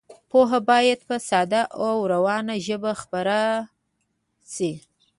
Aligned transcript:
پوهه 0.29 0.59
باید 0.69 0.99
په 1.09 1.15
ساده 1.29 1.61
او 1.83 1.95
روانه 2.13 2.55
ژبه 2.65 2.91
خپره 3.01 3.39
شي. 4.53 4.71